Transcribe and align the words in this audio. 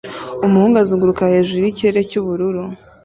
Umuhungu 0.45 0.75
azunguruka 0.79 1.31
hejuru 1.33 1.59
yikirere 1.63 2.01
cyubururu 2.09 2.63